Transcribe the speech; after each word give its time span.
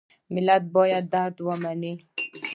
ملت 0.33 0.63
باید 0.75 1.05
خپل 1.07 1.13
درد 1.13 1.35
ومني. 1.41 1.93